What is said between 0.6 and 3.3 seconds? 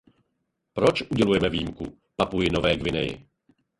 Proč udělujeme výjimku Papui Nové Guineji?